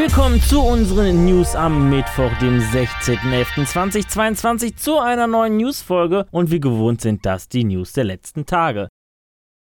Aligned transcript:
Willkommen 0.00 0.40
zu 0.40 0.60
unseren 0.60 1.24
News 1.24 1.56
am 1.56 1.90
Mittwoch, 1.90 2.30
dem 2.38 2.60
16.11.2022 2.60 4.76
zu 4.76 5.00
einer 5.00 5.26
neuen 5.26 5.56
Newsfolge 5.56 6.24
und 6.30 6.52
wie 6.52 6.60
gewohnt 6.60 7.00
sind 7.00 7.26
das 7.26 7.48
die 7.48 7.64
News 7.64 7.94
der 7.94 8.04
letzten 8.04 8.46
Tage. 8.46 8.86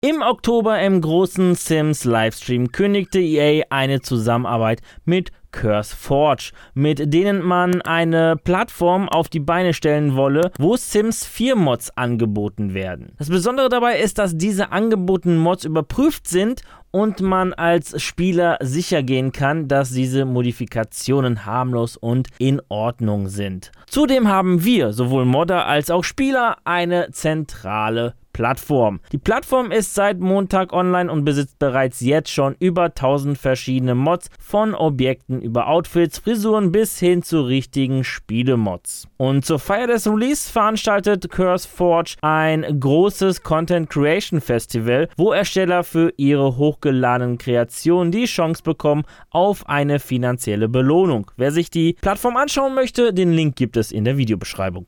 Im 0.00 0.22
Oktober 0.22 0.80
im 0.80 1.00
großen 1.00 1.56
Sims 1.56 2.04
Livestream 2.04 2.70
kündigte 2.70 3.18
EA 3.18 3.64
eine 3.70 4.00
Zusammenarbeit 4.00 4.80
mit 5.04 5.32
Curse 5.50 5.96
Forge, 5.96 6.52
mit 6.72 7.12
denen 7.12 7.42
man 7.42 7.82
eine 7.82 8.36
Plattform 8.36 9.08
auf 9.08 9.28
die 9.28 9.40
Beine 9.40 9.74
stellen 9.74 10.14
wolle, 10.14 10.52
wo 10.56 10.76
Sims 10.76 11.26
4 11.26 11.56
Mods 11.56 11.90
angeboten 11.96 12.74
werden. 12.74 13.10
Das 13.18 13.28
Besondere 13.28 13.68
dabei 13.68 13.98
ist, 13.98 14.18
dass 14.18 14.36
diese 14.36 14.70
angebotenen 14.70 15.38
Mods 15.38 15.64
überprüft 15.64 16.28
sind 16.28 16.62
und 16.92 17.20
man 17.20 17.52
als 17.52 18.00
Spieler 18.00 18.56
sicher 18.60 19.02
gehen 19.02 19.32
kann, 19.32 19.66
dass 19.66 19.90
diese 19.90 20.26
Modifikationen 20.26 21.44
harmlos 21.44 21.96
und 21.96 22.28
in 22.38 22.62
Ordnung 22.68 23.26
sind. 23.26 23.72
Zudem 23.88 24.28
haben 24.28 24.62
wir, 24.62 24.92
sowohl 24.92 25.24
Modder 25.24 25.66
als 25.66 25.90
auch 25.90 26.04
Spieler, 26.04 26.58
eine 26.62 27.10
zentrale 27.10 28.14
Plattform. 28.32 29.00
Die 29.12 29.18
Plattform 29.18 29.70
ist 29.70 29.94
seit 29.94 30.20
Montag 30.20 30.72
online 30.72 31.10
und 31.10 31.24
besitzt 31.24 31.58
bereits 31.58 32.00
jetzt 32.00 32.30
schon 32.30 32.54
über 32.60 32.84
1000 32.84 33.36
verschiedene 33.36 33.94
Mods 33.94 34.30
von 34.38 34.74
Objekten 34.74 35.42
über 35.42 35.68
Outfits, 35.68 36.18
Frisuren 36.18 36.72
bis 36.72 36.98
hin 36.98 37.22
zu 37.22 37.42
richtigen 37.42 38.04
Spielemods. 38.04 39.08
Und 39.16 39.44
zur 39.44 39.58
Feier 39.58 39.86
des 39.86 40.06
Release 40.06 40.50
veranstaltet 40.50 41.30
Curse 41.30 41.68
Forge 41.68 42.16
ein 42.22 42.64
großes 42.78 43.42
Content 43.42 43.90
Creation 43.90 44.40
Festival, 44.40 45.08
wo 45.16 45.32
Ersteller 45.32 45.84
für 45.84 46.12
ihre 46.16 46.56
hochgeladenen 46.56 47.38
Kreationen 47.38 48.12
die 48.12 48.26
Chance 48.26 48.62
bekommen 48.62 49.04
auf 49.30 49.68
eine 49.68 49.98
finanzielle 49.98 50.68
Belohnung. 50.68 51.30
Wer 51.36 51.52
sich 51.52 51.70
die 51.70 51.94
Plattform 51.94 52.36
anschauen 52.36 52.74
möchte, 52.74 53.12
den 53.12 53.32
Link 53.32 53.56
gibt 53.56 53.76
es 53.76 53.92
in 53.92 54.04
der 54.04 54.16
Videobeschreibung. 54.16 54.86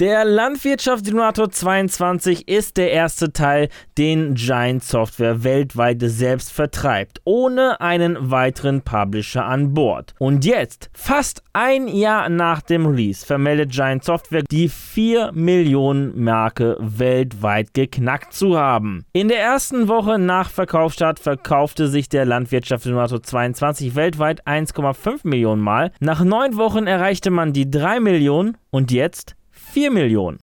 Der 0.00 0.24
Landwirtschaftssimulator 0.24 1.50
22 1.50 2.46
ist 2.46 2.76
der 2.76 2.92
erste 2.92 3.32
Teil, 3.32 3.68
den 3.98 4.34
Giant 4.34 4.84
Software 4.84 5.42
weltweit 5.42 5.96
selbst 6.02 6.52
vertreibt, 6.52 7.20
ohne 7.24 7.80
einen 7.80 8.30
weiteren 8.30 8.82
Publisher 8.82 9.44
an 9.44 9.74
Bord. 9.74 10.14
Und 10.20 10.44
jetzt, 10.44 10.88
fast 10.94 11.42
ein 11.52 11.88
Jahr 11.88 12.28
nach 12.28 12.62
dem 12.62 12.86
Release, 12.86 13.26
vermeldet 13.26 13.72
Giant 13.72 14.04
Software 14.04 14.44
die 14.48 14.68
4 14.68 15.32
Millionen 15.32 16.22
Marke 16.22 16.76
weltweit 16.78 17.74
geknackt 17.74 18.32
zu 18.32 18.56
haben. 18.56 19.04
In 19.12 19.26
der 19.26 19.40
ersten 19.40 19.88
Woche 19.88 20.20
nach 20.20 20.50
Verkaufsstart 20.50 21.18
verkaufte 21.18 21.88
sich 21.88 22.08
der 22.08 22.24
Landwirtschaftssimulator 22.24 23.20
22 23.20 23.96
weltweit 23.96 24.46
1,5 24.46 25.22
Millionen 25.24 25.60
Mal. 25.60 25.90
Nach 25.98 26.22
neun 26.22 26.56
Wochen 26.56 26.86
erreichte 26.86 27.32
man 27.32 27.52
die 27.52 27.68
3 27.68 27.98
Millionen 27.98 28.56
und 28.70 28.92
jetzt 28.92 29.34
4 29.58 29.90
Millionen. 29.90 30.38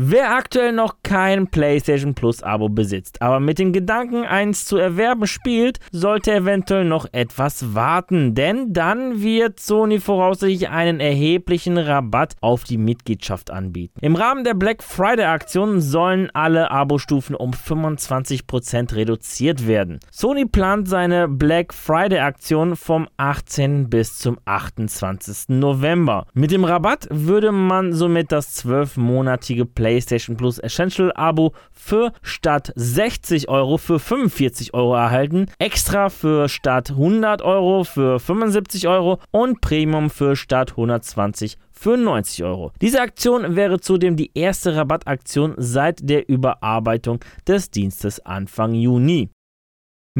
Wer 0.00 0.36
aktuell 0.36 0.70
noch 0.70 0.98
kein 1.02 1.48
PlayStation 1.48 2.14
Plus 2.14 2.44
Abo 2.44 2.68
besitzt, 2.68 3.20
aber 3.20 3.40
mit 3.40 3.58
dem 3.58 3.72
Gedanken, 3.72 4.24
eins 4.24 4.64
zu 4.64 4.76
erwerben 4.76 5.26
spielt, 5.26 5.80
sollte 5.90 6.32
eventuell 6.32 6.84
noch 6.84 7.06
etwas 7.10 7.74
warten, 7.74 8.36
denn 8.36 8.72
dann 8.72 9.20
wird 9.22 9.58
Sony 9.58 9.98
voraussichtlich 9.98 10.68
einen 10.68 11.00
erheblichen 11.00 11.78
Rabatt 11.78 12.36
auf 12.40 12.62
die 12.62 12.78
Mitgliedschaft 12.78 13.50
anbieten. 13.50 13.98
Im 14.00 14.14
Rahmen 14.14 14.44
der 14.44 14.54
Black 14.54 14.84
Friday 14.84 15.24
Aktion 15.24 15.80
sollen 15.80 16.30
alle 16.32 16.70
Abo-Stufen 16.70 17.34
um 17.34 17.50
25% 17.50 18.94
reduziert 18.94 19.66
werden. 19.66 19.98
Sony 20.12 20.46
plant 20.46 20.88
seine 20.88 21.26
Black 21.26 21.74
Friday 21.74 22.20
Aktion 22.20 22.76
vom 22.76 23.08
18. 23.16 23.90
bis 23.90 24.16
zum 24.16 24.38
28. 24.44 25.48
November. 25.48 26.24
Mit 26.34 26.52
dem 26.52 26.62
Rabatt 26.62 27.08
würde 27.10 27.50
man 27.50 27.92
somit 27.92 28.30
das 28.30 28.64
12-monatige 28.64 29.64
PlayStation 29.64 29.87
PlayStation 29.88 30.36
Plus 30.36 30.58
Essential 30.58 31.10
Abo 31.14 31.54
für 31.72 32.12
statt 32.20 32.72
60 32.76 33.48
Euro 33.48 33.78
für 33.78 33.98
45 33.98 34.74
Euro 34.74 34.94
erhalten, 34.94 35.46
extra 35.58 36.10
für 36.10 36.50
statt 36.50 36.90
100 36.90 37.40
Euro 37.40 37.84
für 37.84 38.20
75 38.20 38.86
Euro 38.86 39.18
und 39.30 39.62
Premium 39.62 40.10
für 40.10 40.36
statt 40.36 40.72
120 40.72 41.56
für 41.72 41.96
90 41.96 42.44
Euro. 42.44 42.72
Diese 42.82 43.00
Aktion 43.00 43.56
wäre 43.56 43.80
zudem 43.80 44.16
die 44.16 44.30
erste 44.34 44.76
Rabattaktion 44.76 45.54
seit 45.56 46.00
der 46.02 46.28
Überarbeitung 46.28 47.20
des 47.46 47.70
Dienstes 47.70 48.20
Anfang 48.20 48.74
Juni. 48.74 49.30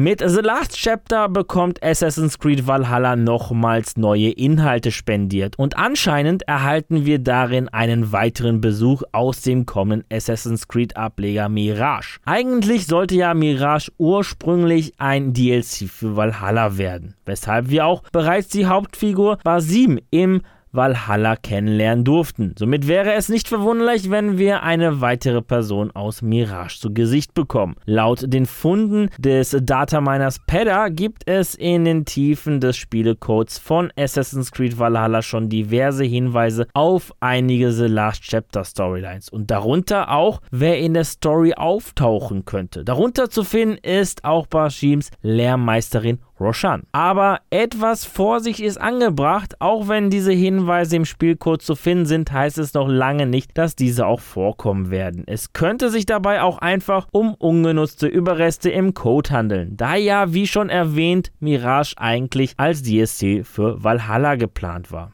Mit 0.01 0.21
The 0.25 0.39
Last 0.39 0.77
Chapter 0.77 1.27
bekommt 1.27 1.83
Assassin's 1.83 2.39
Creed 2.39 2.65
Valhalla 2.65 3.17
nochmals 3.17 3.97
neue 3.97 4.29
Inhalte 4.29 4.91
spendiert 4.91 5.59
und 5.59 5.75
anscheinend 5.75 6.43
erhalten 6.43 7.05
wir 7.05 7.19
darin 7.19 7.67
einen 7.67 8.13
weiteren 8.13 8.61
Besuch 8.61 9.03
aus 9.11 9.41
dem 9.41 9.65
kommenden 9.65 10.07
Assassin's 10.09 10.69
Creed 10.69 10.95
Ableger 10.95 11.49
Mirage. 11.49 12.19
Eigentlich 12.23 12.87
sollte 12.87 13.15
ja 13.15 13.33
Mirage 13.33 13.91
ursprünglich 13.97 14.93
ein 14.99 15.33
DLC 15.33 15.89
für 15.89 16.15
Valhalla 16.15 16.77
werden, 16.77 17.15
weshalb 17.25 17.69
wir 17.69 17.85
auch 17.85 18.03
bereits 18.13 18.47
die 18.47 18.67
Hauptfigur 18.67 19.37
Basim 19.43 19.99
im 20.11 20.43
Valhalla 20.71 21.35
kennenlernen 21.35 22.03
durften. 22.03 22.55
Somit 22.57 22.87
wäre 22.87 23.13
es 23.13 23.29
nicht 23.29 23.47
verwunderlich, 23.47 24.09
wenn 24.09 24.37
wir 24.37 24.63
eine 24.63 25.01
weitere 25.01 25.41
Person 25.41 25.91
aus 25.91 26.21
Mirage 26.21 26.79
zu 26.79 26.93
Gesicht 26.93 27.33
bekommen. 27.33 27.75
Laut 27.85 28.31
den 28.31 28.45
Funden 28.45 29.09
des 29.17 29.55
Dataminers 29.61 30.39
Pedda 30.45 30.89
gibt 30.89 31.27
es 31.27 31.55
in 31.55 31.85
den 31.85 32.05
Tiefen 32.05 32.59
des 32.59 32.77
Spielecodes 32.77 33.57
von 33.57 33.91
Assassin's 33.97 34.51
Creed 34.51 34.77
Valhalla 34.77 35.21
schon 35.21 35.49
diverse 35.49 36.03
Hinweise 36.03 36.67
auf 36.73 37.13
einige 37.19 37.71
The 37.71 37.87
Last 37.87 38.23
Chapter 38.23 38.63
Storylines 38.63 39.29
und 39.29 39.51
darunter 39.51 40.11
auch, 40.11 40.41
wer 40.51 40.79
in 40.79 40.93
der 40.93 41.03
Story 41.03 41.53
auftauchen 41.53 42.45
könnte. 42.45 42.83
Darunter 42.83 43.29
zu 43.29 43.43
finden 43.43 43.77
ist 43.77 44.25
auch 44.25 44.47
Bashims 44.47 45.11
Lehrmeisterin 45.21 46.19
Roshan. 46.39 46.83
Aber 46.91 47.39
etwas 47.49 48.05
Vorsicht 48.05 48.59
ist 48.59 48.79
angebracht, 48.79 49.59
auch 49.59 49.87
wenn 49.87 50.09
diese 50.09 50.31
Hinweise 50.31 50.95
im 50.95 51.05
Spielcode 51.05 51.61
zu 51.61 51.75
finden 51.75 52.05
sind, 52.05 52.31
heißt 52.31 52.57
es 52.57 52.73
noch 52.73 52.87
lange 52.87 53.25
nicht, 53.25 53.57
dass 53.57 53.75
diese 53.75 54.05
auch 54.05 54.19
vorkommen 54.19 54.89
werden. 54.91 55.23
Es 55.27 55.53
könnte 55.53 55.89
sich 55.89 56.05
dabei 56.05 56.41
auch 56.41 56.59
einfach 56.59 57.07
um 57.11 57.33
ungenutzte 57.33 58.07
Überreste 58.07 58.69
im 58.69 58.93
Code 58.93 59.31
handeln, 59.31 59.77
da 59.77 59.95
ja, 59.95 60.33
wie 60.33 60.47
schon 60.47 60.69
erwähnt, 60.69 61.31
Mirage 61.39 61.95
eigentlich 61.97 62.53
als 62.57 62.83
DSC 62.83 63.43
für 63.43 63.83
Valhalla 63.83 64.35
geplant 64.35 64.91
war. 64.91 65.11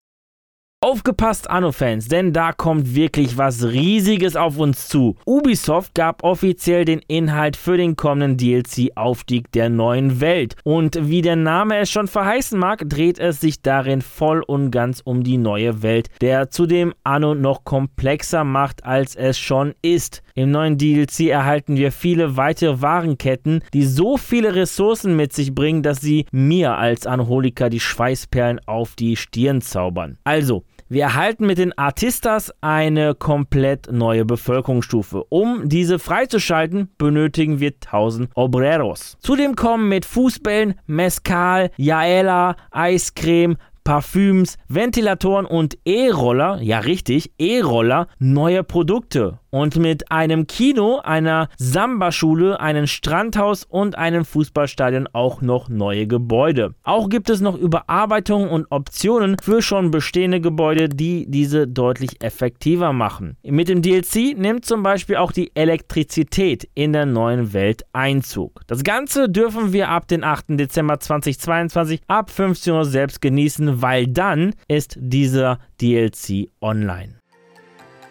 Aufgepasst, 0.85 1.49
Anno-Fans, 1.49 2.09
denn 2.09 2.31
da 2.31 2.51
kommt 2.51 2.93
wirklich 2.93 3.39
was 3.39 3.63
Riesiges 3.63 4.35
auf 4.35 4.59
uns 4.59 4.87
zu. 4.87 5.15
Ubisoft 5.25 5.95
gab 5.95 6.23
offiziell 6.23 6.85
den 6.85 6.99
Inhalt 7.07 7.57
für 7.57 7.75
den 7.75 7.95
kommenden 7.95 8.37
DLC 8.37 8.95
Aufstieg 8.95 9.51
der 9.53 9.69
neuen 9.69 10.21
Welt. 10.21 10.55
Und 10.63 11.09
wie 11.09 11.23
der 11.23 11.37
Name 11.37 11.79
es 11.79 11.89
schon 11.89 12.07
verheißen 12.07 12.59
mag, 12.59 12.87
dreht 12.87 13.17
es 13.17 13.41
sich 13.41 13.63
darin 13.63 14.03
voll 14.03 14.43
und 14.45 14.69
ganz 14.69 15.01
um 15.03 15.23
die 15.23 15.37
neue 15.37 15.81
Welt, 15.81 16.11
der 16.21 16.51
zudem 16.51 16.93
Anno 17.03 17.33
noch 17.33 17.63
komplexer 17.63 18.43
macht, 18.43 18.85
als 18.85 19.15
es 19.15 19.39
schon 19.39 19.73
ist. 19.81 20.21
Im 20.35 20.51
neuen 20.51 20.77
DLC 20.77 21.29
erhalten 21.29 21.77
wir 21.77 21.91
viele 21.91 22.37
weitere 22.37 22.83
Warenketten, 22.83 23.63
die 23.73 23.85
so 23.85 24.17
viele 24.17 24.53
Ressourcen 24.53 25.15
mit 25.15 25.33
sich 25.33 25.55
bringen, 25.55 25.81
dass 25.81 26.01
sie 26.01 26.27
mir 26.31 26.77
als 26.77 27.07
Anholiker 27.07 27.71
die 27.71 27.79
Schweißperlen 27.79 28.59
auf 28.67 28.93
die 28.95 29.15
Stirn 29.15 29.61
zaubern. 29.61 30.19
Also, 30.25 30.63
wir 30.87 31.01
erhalten 31.01 31.47
mit 31.47 31.57
den 31.57 31.75
Artistas 31.77 32.53
eine 32.61 33.15
komplett 33.15 33.91
neue 33.91 34.23
Bevölkerungsstufe. 34.23 35.23
Um 35.29 35.67
diese 35.67 35.97
freizuschalten, 35.97 36.89
benötigen 36.99 37.59
wir 37.59 37.71
1000 37.71 38.29
Obreros. 38.35 39.17
Zudem 39.19 39.55
kommen 39.55 39.89
mit 39.89 40.05
Fußbällen, 40.05 40.75
Mescal, 40.85 41.71
Yaela, 41.77 42.55
Eiscreme, 42.69 43.57
Parfüms, 43.83 44.57
Ventilatoren 44.67 45.45
und 45.45 45.77
E-Roller, 45.85 46.59
ja 46.61 46.79
richtig, 46.79 47.31
E-Roller, 47.37 48.07
neue 48.17 48.63
Produkte 48.63 49.39
und 49.55 49.77
mit 49.77 50.11
einem 50.11 50.47
Kino, 50.47 50.99
einer 51.01 51.47
Samba-Schule, 51.57 52.59
einem 52.59 52.87
Strandhaus 52.87 53.63
und 53.63 53.97
einem 53.97 54.25
Fußballstadion 54.25 55.07
auch 55.13 55.41
noch 55.41 55.69
neue 55.69 56.07
Gebäude. 56.07 56.75
Auch 56.83 57.07
gibt 57.07 57.29
es 57.29 57.39
noch 57.39 57.57
Überarbeitungen 57.57 58.49
und 58.49 58.67
Optionen 58.69 59.37
für 59.41 59.61
schon 59.61 59.91
bestehende 59.91 60.41
Gebäude, 60.41 60.89
die 60.89 61.25
diese 61.29 61.69
deutlich 61.69 62.21
effektiver 62.21 62.91
machen. 62.91 63.37
Mit 63.43 63.69
dem 63.69 63.81
DLC 63.81 64.37
nimmt 64.37 64.65
zum 64.65 64.83
Beispiel 64.83 65.15
auch 65.15 65.31
die 65.31 65.55
Elektrizität 65.55 66.67
in 66.75 66.91
der 66.91 67.05
neuen 67.05 67.53
Welt 67.53 67.85
Einzug. 67.93 68.59
Das 68.67 68.83
Ganze 68.83 69.29
dürfen 69.29 69.71
wir 69.71 69.87
ab 69.87 70.09
dem 70.09 70.25
8. 70.25 70.47
Dezember 70.49 70.99
2022 70.99 72.01
ab 72.07 72.29
15 72.29 72.73
Uhr 72.73 72.83
selbst 72.83 73.21
genießen, 73.21 73.81
weil 73.81 74.07
dann 74.07 74.53
ist 74.67 74.97
dieser 74.99 75.59
DLC 75.79 76.49
online. 76.59 77.21